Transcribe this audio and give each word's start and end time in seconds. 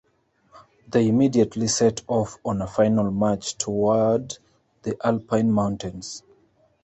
They 0.87 1.07
immediately 1.07 1.67
set 1.67 2.01
off 2.07 2.39
on 2.43 2.63
a 2.63 2.65
final 2.65 3.11
march 3.11 3.55
toward 3.59 4.39
the 4.81 4.97
Alpine 5.05 5.51
Mountains. 5.51 6.23